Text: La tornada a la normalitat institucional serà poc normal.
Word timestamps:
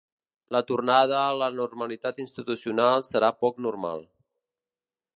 La 0.53 0.61
tornada 0.71 1.19
a 1.25 1.35
la 1.41 1.51
normalitat 1.59 2.23
institucional 2.25 3.07
serà 3.13 3.33
poc 3.45 3.63
normal. 3.71 4.07